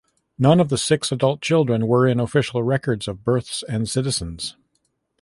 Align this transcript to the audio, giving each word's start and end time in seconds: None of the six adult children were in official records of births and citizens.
None 0.39 0.59
of 0.59 0.69
the 0.69 0.79
six 0.79 1.11
adult 1.11 1.41
children 1.43 1.85
were 1.85 2.07
in 2.07 2.19
official 2.19 2.63
records 2.63 3.07
of 3.07 3.23
births 3.23 3.63
and 3.69 3.87
citizens. 3.87 4.55